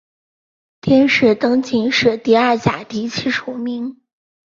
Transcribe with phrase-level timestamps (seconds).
[0.81, 4.01] 殿试登进士第二甲第七十五名。